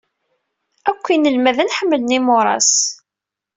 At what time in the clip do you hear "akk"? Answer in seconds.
0.89-1.05